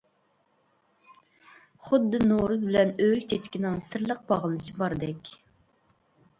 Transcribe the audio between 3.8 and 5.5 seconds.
سىرلىق باغلىنىشى باردەك.